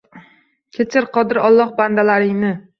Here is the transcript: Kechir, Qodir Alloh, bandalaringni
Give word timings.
Kechir, 0.77 1.07
Qodir 1.19 1.43
Alloh, 1.51 1.71
bandalaringni 1.85 2.55